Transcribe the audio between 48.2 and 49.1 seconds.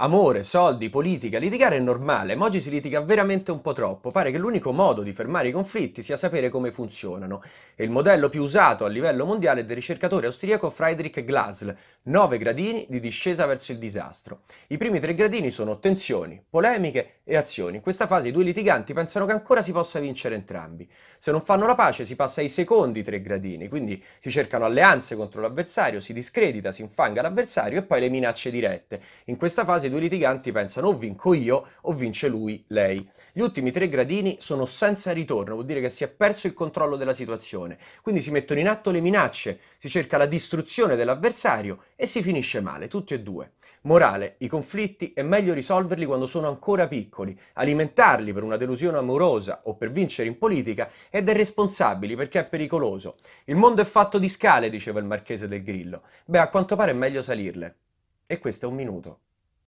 per una delusione